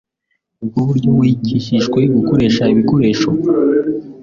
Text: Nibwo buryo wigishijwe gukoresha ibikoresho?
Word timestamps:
Nibwo 0.57 0.79
buryo 0.87 1.09
wigishijwe 1.19 1.99
gukoresha 2.15 2.63
ibikoresho? 2.73 3.29